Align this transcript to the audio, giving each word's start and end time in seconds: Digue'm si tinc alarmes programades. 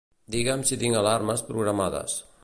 Digue'm 0.35 0.63
si 0.69 0.79
tinc 0.83 0.97
alarmes 1.01 1.43
programades. 1.51 2.17